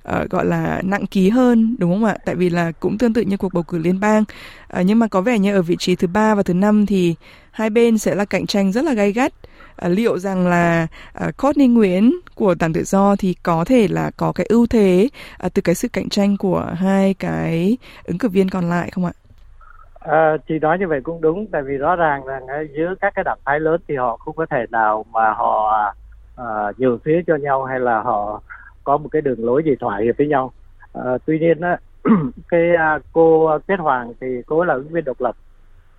uh, 0.08 0.30
gọi 0.30 0.44
là 0.44 0.80
nặng 0.84 1.06
ký 1.06 1.30
hơn 1.30 1.76
đúng 1.78 1.92
không 1.92 2.04
ạ? 2.04 2.16
Tại 2.24 2.34
vì 2.34 2.50
là 2.50 2.72
cũng 2.80 2.98
tương 2.98 3.12
tự 3.12 3.22
như 3.22 3.36
cuộc 3.36 3.52
bầu 3.54 3.62
cử 3.62 3.78
liên 3.78 4.00
bang. 4.00 4.24
Uh, 4.80 4.86
nhưng 4.86 4.98
mà 4.98 5.06
có 5.08 5.20
vẻ 5.20 5.38
như 5.38 5.54
ở 5.54 5.62
vị 5.62 5.76
trí 5.78 5.96
thứ 5.96 6.06
ba 6.06 6.34
và 6.34 6.42
thứ 6.42 6.54
năm 6.54 6.86
thì 6.86 7.14
hai 7.50 7.70
bên 7.70 7.98
sẽ 7.98 8.14
là 8.14 8.24
cạnh 8.24 8.46
tranh 8.46 8.72
rất 8.72 8.84
là 8.84 8.92
gay 8.92 9.12
gắt. 9.12 9.32
Uh, 9.86 9.90
liệu 9.90 10.18
rằng 10.18 10.48
là 10.48 10.86
uh, 11.28 11.36
Courtney 11.36 11.66
Nguyễn 11.66 12.12
của 12.34 12.54
Đảng 12.60 12.72
Tự 12.72 12.82
Do 12.84 13.16
thì 13.16 13.34
có 13.42 13.64
thể 13.64 13.88
là 13.88 14.10
có 14.16 14.32
cái 14.32 14.46
ưu 14.48 14.66
thế 14.66 15.08
uh, 15.46 15.54
từ 15.54 15.62
cái 15.62 15.74
sự 15.74 15.88
cạnh 15.88 16.08
tranh 16.08 16.36
của 16.36 16.66
hai 16.76 17.14
cái 17.14 17.76
ứng 18.04 18.18
cử 18.18 18.28
viên 18.28 18.48
còn 18.48 18.68
lại 18.68 18.90
không 18.90 19.04
ạ? 19.04 19.12
À, 20.04 20.36
chị 20.48 20.58
nói 20.58 20.78
như 20.78 20.88
vậy 20.88 21.00
cũng 21.04 21.20
đúng 21.20 21.46
tại 21.52 21.62
vì 21.62 21.76
rõ 21.76 21.96
ràng 21.96 22.26
là 22.26 22.40
giữa 22.76 22.94
các 23.00 23.12
cái 23.14 23.24
đảng 23.24 23.38
phái 23.44 23.60
lớn 23.60 23.80
thì 23.88 23.96
họ 23.96 24.16
không 24.16 24.36
có 24.36 24.46
thể 24.50 24.66
nào 24.70 25.04
mà 25.12 25.32
họ 25.32 25.82
à, 26.36 26.46
nhường 26.78 26.98
phía 27.04 27.22
cho 27.26 27.36
nhau 27.36 27.64
hay 27.64 27.80
là 27.80 28.02
họ 28.02 28.42
có 28.84 28.96
một 28.96 29.08
cái 29.12 29.22
đường 29.22 29.44
lối 29.44 29.62
gì 29.64 29.74
thỏa 29.80 29.98
hiệp 29.98 30.16
với 30.18 30.26
nhau. 30.26 30.52
À, 30.92 31.18
tuy 31.26 31.38
nhiên 31.38 31.60
á 31.60 31.78
cái 32.48 32.74
à, 32.76 32.98
cô 33.12 33.58
kết 33.66 33.80
hoàng 33.80 34.12
thì 34.20 34.26
cô 34.46 34.64
là 34.64 34.74
ứng 34.74 34.88
viên 34.88 35.04
độc 35.04 35.20
lập. 35.20 35.36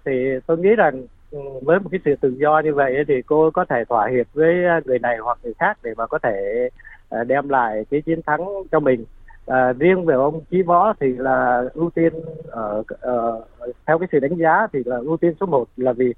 Thì 0.05 0.11
tôi 0.47 0.57
nghĩ 0.57 0.69
rằng 0.75 1.05
ừ, 1.31 1.39
với 1.61 1.79
một 1.79 1.89
cái 1.91 1.99
sự 2.05 2.15
tự 2.21 2.29
do 2.29 2.59
như 2.59 2.73
vậy 2.73 3.03
thì 3.07 3.21
cô 3.21 3.51
có 3.51 3.65
thể 3.65 3.85
thỏa 3.89 4.07
hiệp 4.07 4.27
với 4.33 4.65
à, 4.65 4.81
người 4.85 4.99
này 4.99 5.17
hoặc 5.17 5.37
người 5.43 5.53
khác 5.59 5.77
để 5.83 5.93
mà 5.97 6.07
có 6.07 6.19
thể 6.19 6.69
à, 7.09 7.23
đem 7.23 7.49
lại 7.49 7.85
cái 7.91 8.01
chiến 8.01 8.21
thắng 8.25 8.45
cho 8.71 8.79
mình. 8.79 9.05
À, 9.47 9.73
riêng 9.79 10.05
về 10.05 10.15
ông 10.15 10.41
chí 10.51 10.61
võ 10.61 10.93
thì 10.99 11.07
là 11.17 11.63
ưu 11.73 11.89
tiên 11.89 12.13
ở 12.49 12.83
ở 12.99 13.41
theo 13.87 13.99
cái 13.99 14.07
sự 14.11 14.19
đánh 14.19 14.35
giá 14.35 14.67
thì 14.73 14.79
là 14.85 14.97
ưu 14.97 15.17
tiên 15.17 15.33
số 15.39 15.45
1 15.45 15.67
là 15.77 15.93
vì 15.93 16.13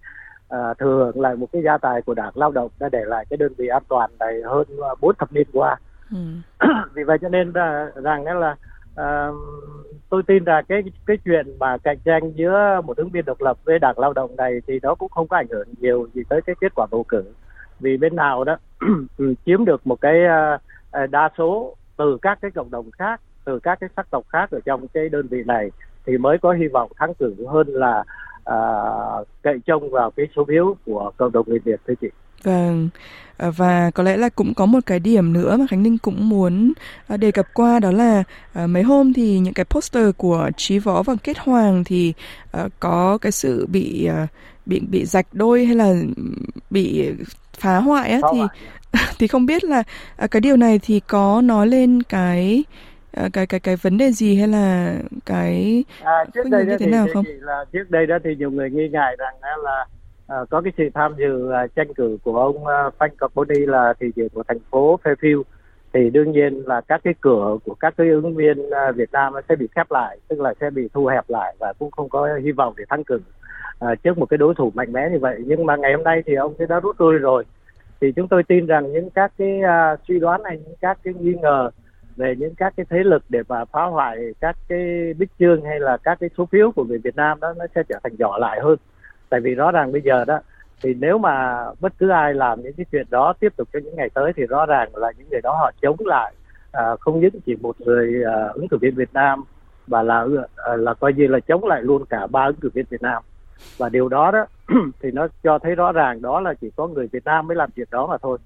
à, 0.50 0.74
thừa 0.80 0.96
hưởng 1.06 1.22
lại 1.22 1.36
một 1.36 1.48
cái 1.52 1.62
gia 1.64 1.78
tài 1.78 2.02
của 2.02 2.14
đảng 2.14 2.32
lao 2.36 2.52
động 2.52 2.70
đã 2.80 2.90
để 2.90 3.06
lại 3.06 3.26
cái 3.30 3.38
đơn 3.38 3.54
vị 3.58 3.68
an 3.68 3.84
toàn 3.88 4.10
này 4.20 4.42
hơn 4.46 4.68
à, 4.82 4.90
bốn 5.02 5.16
thập 5.16 5.34
niên 5.34 5.48
qua 5.54 5.78
ừ. 6.12 6.18
vì 6.94 7.04
vậy 7.04 7.18
cho 7.22 7.30
nên 7.30 7.52
là, 7.56 7.92
rằng 7.96 8.40
là 8.40 8.56
uh, 9.02 9.36
tôi 10.10 10.24
tin 10.24 10.44
là 10.44 10.62
cái 10.62 10.84
cái 11.06 11.18
chuyện 11.26 11.58
mà 11.60 11.78
cạnh 11.78 11.98
tranh 12.06 12.32
giữa 12.36 12.82
một 12.86 12.98
ứng 12.98 13.10
viên 13.10 13.26
độc 13.26 13.42
lập 13.42 13.58
với 13.66 13.80
đảng 13.80 14.00
lao 14.00 14.14
động 14.14 14.36
này 14.36 14.62
thì 14.68 14.80
nó 14.84 14.96
cũng 14.96 15.10
không 15.10 15.28
có 15.28 15.38
ảnh 15.38 15.48
hưởng 15.50 15.68
nhiều 15.80 16.08
gì 16.14 16.22
tới 16.30 16.42
cái 16.42 16.56
kết 16.62 16.76
quả 16.76 16.88
bầu 16.92 17.04
cử 17.04 17.24
vì 17.80 17.98
bên 17.98 18.16
nào 18.16 18.44
đó 18.44 18.58
chiếm 19.46 19.66
được 19.66 19.88
một 19.88 20.02
cái 20.02 20.16
uh, 20.24 21.10
đa 21.10 21.30
số 21.38 21.76
từ 21.98 22.18
các 22.22 22.38
cái 22.42 22.52
cộng 22.52 22.72
đồng 22.72 22.92
khác 22.92 23.22
từ 23.46 23.60
các 23.60 23.80
cái 23.80 23.90
sắc 23.96 24.10
tộc 24.12 24.24
khác 24.30 24.52
ở 24.52 24.60
trong 24.66 24.88
cái 24.88 25.10
đơn 25.10 25.28
vị 25.28 25.44
này 25.46 25.72
thì 26.06 26.18
mới 26.18 26.38
có 26.38 26.52
hy 26.52 26.68
vọng 26.68 26.92
thắng 26.96 27.14
cử 27.14 27.36
hơn 27.50 27.68
là 27.68 28.04
uh, 28.50 29.28
cậy 29.42 29.60
trông 29.66 29.90
vào 29.90 30.12
cái 30.12 30.28
số 30.36 30.46
phiếu 30.46 30.76
của 30.86 31.12
cộng 31.18 31.32
đồng 31.32 31.46
người 31.50 31.60
Việt 31.60 31.80
thưa 31.88 31.94
chị. 32.02 32.10
Vâng, 32.46 32.90
ờ, 33.38 33.52
và 33.52 33.92
có 33.92 34.04
lẽ 34.04 34.18
là 34.18 34.30
cũng 34.30 34.54
có 34.54 34.66
một 34.66 34.80
cái 34.86 35.00
điểm 35.00 35.34
nữa 35.34 35.58
mà 35.58 35.66
Khánh 35.70 35.84
Ninh 35.84 35.98
cũng 35.98 36.30
muốn 36.30 36.74
ờ, 37.08 37.18
đề 37.18 37.32
cập 37.32 37.54
qua 37.54 37.80
đó 37.80 37.92
là 37.92 38.24
ờ, 38.54 38.68
mấy 38.68 38.84
hôm 38.84 39.14
thì 39.14 39.40
những 39.40 39.54
cái 39.54 39.66
poster 39.66 40.10
của 40.18 40.50
Trí 40.58 40.80
Võ 40.80 41.04
và 41.04 41.14
Kết 41.24 41.38
Hoàng 41.38 41.84
thì 41.84 42.14
có 42.80 43.18
cái 43.22 43.32
sự 43.32 43.68
bị 43.68 44.10
bị 44.66 44.80
bị 44.80 45.06
rạch 45.06 45.28
đôi 45.32 45.66
hay 45.66 45.76
là 45.76 45.94
bị 46.70 47.12
phá 47.60 47.78
hoại 47.78 48.12
á 48.12 48.20
thì 48.32 48.40
thì 49.20 49.28
không 49.28 49.46
biết 49.46 49.64
là 49.64 49.84
cái 50.32 50.42
điều 50.42 50.58
này 50.58 50.80
thì 50.80 51.00
có 51.00 51.42
nói 51.42 51.68
lên 51.68 52.04
cái 52.04 52.64
cái 53.34 53.48
cái 53.48 53.60
cái 53.60 53.76
vấn 53.76 53.98
đề 53.98 54.12
gì 54.12 54.36
hay 54.36 54.48
là 54.48 54.96
cái 55.26 55.84
à, 56.04 56.26
trước 56.34 56.50
đây 56.50 56.66
như 56.66 56.78
thế 56.80 56.86
nào 56.86 57.08
không? 57.14 57.26
Là 57.42 57.66
trước 57.74 57.90
đây 57.90 58.06
đó 58.06 58.18
thì 58.24 58.36
nhiều 58.36 58.52
người 58.52 58.70
nghi 58.70 58.90
ngại 58.92 59.16
rằng 59.20 59.36
là 59.64 59.86
à, 60.28 60.38
có 60.50 60.62
cái 60.62 60.74
sự 60.78 60.90
tham 60.94 61.14
dự 61.18 61.52
à, 61.52 61.68
tranh 61.76 61.94
cử 61.94 62.18
của 62.24 62.40
ông 62.40 62.68
à, 62.68 62.90
Frank 63.00 63.10
Carboni 63.18 63.66
là 63.66 63.94
thị 64.00 64.08
trưởng 64.16 64.30
của 64.30 64.44
thành 64.48 64.60
phố 64.72 65.00
Fairfield. 65.04 65.44
Thì 65.94 66.10
đương 66.10 66.32
nhiên 66.32 66.64
là 66.66 66.82
các 66.82 67.02
cái 67.04 67.14
cửa 67.22 67.58
của 67.66 67.76
các 67.80 67.94
cái 67.98 68.10
ứng 68.10 68.36
viên 68.36 68.70
à, 68.72 68.92
Việt 68.92 69.12
Nam 69.12 69.34
sẽ 69.50 69.56
bị 69.56 69.68
khép 69.76 69.92
lại 69.92 70.18
tức 70.28 70.42
là 70.42 70.54
sẽ 70.62 70.70
bị 70.70 70.90
thu 70.94 71.06
hẹp 71.06 71.30
lại 71.30 71.56
và 71.60 71.74
cũng 71.80 71.92
không 71.92 72.10
có 72.10 72.30
hy 72.44 72.52
vọng 72.52 72.74
để 72.78 72.84
thắng 72.90 73.04
cử 73.04 73.20
à, 73.80 73.96
trước 73.96 74.18
một 74.18 74.26
cái 74.26 74.38
đối 74.38 74.56
thủ 74.56 74.72
mạnh 74.76 74.92
mẽ 74.92 75.10
như 75.12 75.20
vậy. 75.20 75.38
Nhưng 75.46 75.66
mà 75.66 75.76
ngày 75.76 75.94
hôm 75.94 76.04
nay 76.04 76.24
thì 76.26 76.36
ông 76.36 76.54
sẽ 76.60 76.66
đã 76.66 76.80
rút 76.80 77.02
lui 77.02 77.18
rồi. 77.18 77.44
Thì 78.02 78.12
chúng 78.12 78.28
tôi 78.28 78.44
tin 78.44 78.66
rằng 78.66 78.94
những 78.94 79.10
các 79.10 79.32
cái 79.38 79.62
à, 79.62 79.96
suy 80.08 80.20
đoán 80.20 80.44
này 80.44 80.60
những 80.66 80.76
các 80.82 80.98
cái 81.04 81.14
nghi 81.14 81.34
ngờ 81.42 81.70
về 82.16 82.36
những 82.38 82.56
các 82.56 82.74
cái 82.78 82.86
thế 82.90 83.04
lực 83.04 83.24
để 83.30 83.40
mà 83.48 83.66
phá 83.66 83.84
hoại 83.84 84.18
các 84.42 84.56
cái 84.68 85.14
bích 85.18 85.30
chương 85.40 85.62
hay 85.66 85.80
là 85.80 85.98
các 85.98 86.18
cái 86.20 86.30
số 86.38 86.46
phiếu 86.46 86.72
của 86.72 86.84
người 86.84 86.98
Việt 86.98 87.16
Nam 87.16 87.40
đó 87.40 87.54
nó 87.58 87.66
sẽ 87.76 87.84
trở 87.90 88.00
thành 88.04 88.16
nhỏ 88.20 88.38
lại 88.38 88.60
hơn 88.64 88.78
tại 89.30 89.40
vì 89.40 89.56
rõ 89.56 89.72
ràng 89.72 89.92
bây 89.92 90.02
giờ 90.02 90.26
đó 90.26 90.40
thì 90.84 90.94
nếu 90.94 91.18
mà 91.18 91.66
bất 91.80 91.94
cứ 92.00 92.10
ai 92.10 92.34
làm 92.34 92.62
những 92.62 92.74
cái 92.74 92.86
chuyện 92.92 93.06
đó 93.10 93.34
tiếp 93.40 93.54
tục 93.58 93.68
cho 93.74 93.80
những 93.80 93.96
ngày 93.96 94.10
tới 94.14 94.34
thì 94.36 94.44
rõ 94.44 94.66
ràng 94.66 94.96
là 94.96 95.12
những 95.18 95.28
người 95.32 95.42
đó 95.42 95.56
họ 95.60 95.72
chống 95.82 95.96
lại 96.00 96.34
à, 96.72 96.84
không 97.00 97.20
những 97.20 97.42
chỉ 97.46 97.56
một 97.62 97.82
người 97.82 98.24
à, 98.24 98.48
ứng 98.54 98.68
cử 98.68 98.78
viên 98.82 98.96
Việt 98.96 99.14
Nam 99.14 99.44
mà 99.88 100.02
là 100.02 100.26
à, 100.56 100.76
là 100.76 100.94
coi 100.94 101.14
như 101.14 101.28
là 101.28 101.40
chống 101.40 101.66
lại 101.66 101.82
luôn 101.84 102.06
cả 102.06 102.28
ba 102.28 102.46
ứng 102.46 102.56
cử 102.56 102.70
viên 102.74 102.86
Việt 102.90 103.02
Nam. 103.02 103.24
Và 103.78 103.90
điều 103.90 104.10
đó 104.10 104.32
đó 104.32 104.46
thì 105.02 105.12
nó 105.12 105.28
cho 105.44 105.60
thấy 105.60 105.76
rõ 105.76 105.92
ràng 105.92 106.22
đó 106.22 106.40
là 106.40 106.54
chỉ 106.54 106.70
có 106.76 106.88
người 106.88 107.08
Việt 107.12 107.26
Nam 107.26 107.48
mới 107.48 107.56
làm 107.56 107.70
chuyện 107.76 107.88
đó 107.92 108.08
mà 108.08 108.18
thôi. 108.18 108.38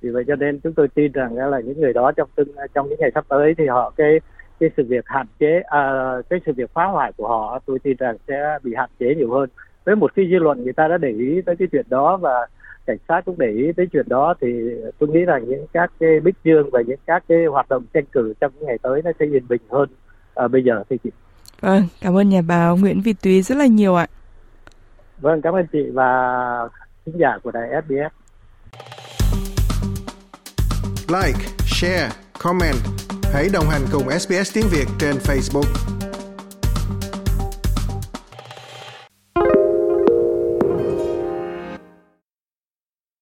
Vì 0.00 0.10
vậy 0.10 0.24
cho 0.26 0.36
nên 0.36 0.60
chúng 0.60 0.72
tôi 0.72 0.88
tin 0.88 1.12
rằng 1.12 1.36
là 1.36 1.60
những 1.60 1.80
người 1.80 1.92
đó 1.92 2.12
trong 2.12 2.28
tương 2.34 2.48
trong 2.74 2.88
những 2.88 3.00
ngày 3.00 3.10
sắp 3.14 3.24
tới 3.28 3.54
thì 3.58 3.66
họ 3.66 3.92
cái 3.96 4.20
cái 4.60 4.70
sự 4.76 4.84
việc 4.88 5.04
hạn 5.06 5.26
chế 5.38 5.62
à, 5.66 6.12
cái 6.30 6.40
sự 6.46 6.52
việc 6.56 6.70
phá 6.74 6.84
hoại 6.84 7.12
của 7.16 7.28
họ 7.28 7.58
tôi 7.66 7.78
tin 7.78 7.96
rằng 7.96 8.16
sẽ 8.28 8.58
bị 8.62 8.74
hạn 8.76 8.90
chế 8.98 9.14
nhiều 9.14 9.32
hơn 9.32 9.48
với 9.88 9.96
một 9.96 10.14
cái 10.14 10.28
dư 10.30 10.38
luận 10.38 10.64
người 10.64 10.72
ta 10.72 10.88
đã 10.88 10.98
để 10.98 11.08
ý 11.08 11.40
tới 11.46 11.56
cái 11.56 11.68
chuyện 11.72 11.86
đó 11.88 12.16
và 12.16 12.46
cảnh 12.86 12.96
sát 13.08 13.20
cũng 13.24 13.38
để 13.38 13.50
ý 13.50 13.72
tới 13.76 13.86
chuyện 13.92 14.08
đó 14.08 14.34
thì 14.40 14.48
tôi 14.98 15.08
nghĩ 15.08 15.20
rằng 15.20 15.44
những 15.48 15.66
các 15.72 15.92
cái 16.00 16.20
bích 16.20 16.34
dương 16.44 16.70
và 16.72 16.82
những 16.86 16.98
các 17.06 17.24
cái 17.28 17.46
hoạt 17.46 17.68
động 17.68 17.84
tranh 17.94 18.04
cử 18.12 18.34
trong 18.40 18.52
những 18.54 18.66
ngày 18.66 18.78
tới 18.82 19.02
nó 19.04 19.10
sẽ 19.18 19.26
yên 19.26 19.48
bình 19.48 19.60
hơn 19.70 19.88
à, 20.34 20.48
bây 20.48 20.64
giờ 20.64 20.82
thì 20.90 20.96
chị. 21.04 21.10
Vâng 21.60 21.82
cảm 22.00 22.16
ơn 22.16 22.28
nhà 22.28 22.42
báo 22.42 22.76
Nguyễn 22.76 23.00
Việt 23.00 23.16
Túy 23.22 23.42
rất 23.42 23.58
là 23.58 23.66
nhiều 23.66 23.94
ạ. 23.94 24.06
Vâng 25.20 25.42
cảm 25.42 25.54
ơn 25.54 25.66
chị 25.72 25.90
và 25.92 26.12
khán 27.06 27.18
giả 27.18 27.38
của 27.42 27.50
đài 27.50 27.68
SBS 27.82 28.14
like 31.08 31.38
share 31.66 32.08
comment. 32.42 32.76
Hãy 33.32 33.48
đồng 33.52 33.64
hành 33.70 33.82
cùng 33.92 34.10
SBS 34.18 34.54
tiếng 34.54 34.66
Việt 34.70 34.86
trên 35.00 35.14
Facebook 35.16 35.97